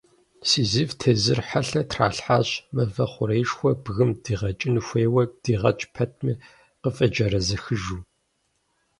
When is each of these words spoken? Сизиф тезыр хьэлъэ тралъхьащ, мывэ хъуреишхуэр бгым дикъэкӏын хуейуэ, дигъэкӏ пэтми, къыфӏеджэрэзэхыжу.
Сизиф 0.49 0.91
тезыр 0.99 1.39
хьэлъэ 1.47 1.81
тралъхьащ, 1.89 2.49
мывэ 2.75 3.05
хъуреишхуэр 3.11 3.75
бгым 3.83 4.11
дикъэкӏын 4.23 4.75
хуейуэ, 4.85 5.23
дигъэкӏ 5.43 5.83
пэтми, 5.93 6.33
къыфӏеджэрэзэхыжу. 6.81 8.01